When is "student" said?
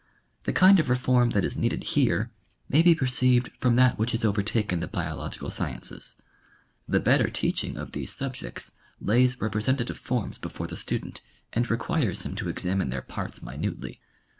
10.75-11.21